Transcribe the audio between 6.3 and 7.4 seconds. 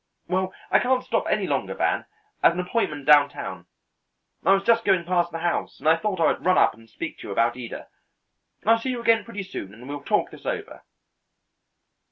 would run up and speak to you